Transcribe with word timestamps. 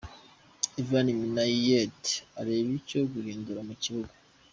Ivan 0.81 1.07
Minaert 1.19 2.03
areba 2.39 2.69
icyo 2.79 2.99
yahindura 3.25 3.59
mu 3.67 3.73
kibuga 3.81 4.13